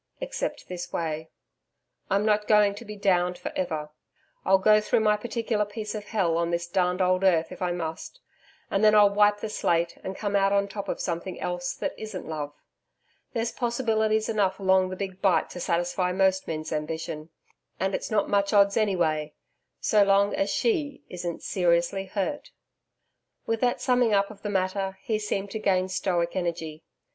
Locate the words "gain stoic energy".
25.59-26.83